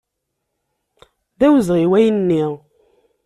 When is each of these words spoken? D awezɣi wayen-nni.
D 1.39 1.41
awezɣi 1.47 1.85
wayen-nni. 1.91 2.45